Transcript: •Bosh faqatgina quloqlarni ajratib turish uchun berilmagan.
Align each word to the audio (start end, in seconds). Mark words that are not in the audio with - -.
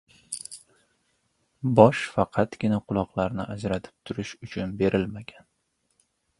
•Bosh 1.81 2.01
faqatgina 2.15 2.81
quloqlarni 2.89 3.47
ajratib 3.59 3.95
turish 4.11 4.35
uchun 4.49 4.77
berilmagan. 4.83 5.51